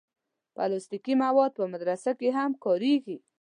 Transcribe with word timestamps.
پلاستيکي 0.55 1.13
مواد 1.23 1.51
په 1.57 1.63
مدرسه 1.73 2.11
کې 2.19 2.29
هم 2.37 2.51
کارېږي. 2.63 3.17